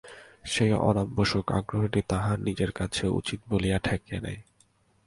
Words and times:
সেই 0.43 0.71
অনাবশ্যক 0.81 1.45
আগ্রহটা 1.51 2.01
তাহার 2.07 2.37
নিজের 2.39 2.71
কাছে 2.71 3.03
উচিত 3.09 3.39
বলিয়া 3.49 3.77
ঠেকে 3.79 4.17
নাই। 4.19 4.37